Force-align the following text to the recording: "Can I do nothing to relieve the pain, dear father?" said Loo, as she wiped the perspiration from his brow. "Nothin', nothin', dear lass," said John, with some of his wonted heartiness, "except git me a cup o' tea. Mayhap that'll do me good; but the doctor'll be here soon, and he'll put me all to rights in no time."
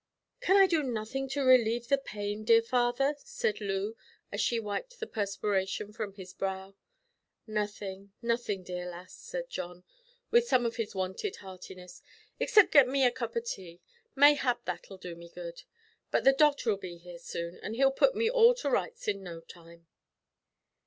"Can 0.39 0.57
I 0.57 0.65
do 0.65 0.81
nothing 0.81 1.29
to 1.29 1.43
relieve 1.43 1.87
the 1.87 1.97
pain, 1.99 2.43
dear 2.43 2.63
father?" 2.63 3.13
said 3.19 3.61
Loo, 3.61 3.95
as 4.31 4.41
she 4.41 4.59
wiped 4.59 4.99
the 4.99 5.05
perspiration 5.05 5.93
from 5.93 6.13
his 6.13 6.33
brow. 6.33 6.75
"Nothin', 7.45 8.11
nothin', 8.19 8.63
dear 8.63 8.89
lass," 8.89 9.13
said 9.13 9.47
John, 9.51 9.83
with 10.31 10.47
some 10.47 10.65
of 10.65 10.77
his 10.77 10.95
wonted 10.95 11.35
heartiness, 11.35 12.01
"except 12.39 12.71
git 12.71 12.87
me 12.87 13.05
a 13.05 13.11
cup 13.11 13.35
o' 13.37 13.41
tea. 13.41 13.79
Mayhap 14.15 14.65
that'll 14.65 14.97
do 14.97 15.13
me 15.15 15.29
good; 15.29 15.61
but 16.09 16.23
the 16.23 16.33
doctor'll 16.33 16.77
be 16.77 16.97
here 16.97 17.19
soon, 17.19 17.59
and 17.61 17.75
he'll 17.75 17.91
put 17.91 18.15
me 18.15 18.27
all 18.27 18.55
to 18.55 18.71
rights 18.71 19.07
in 19.07 19.21
no 19.21 19.39
time." 19.39 19.85